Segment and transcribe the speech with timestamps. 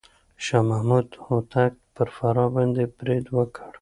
[0.45, 3.67] شاه محمود هوتک پر فراه باندې بريد وکړ.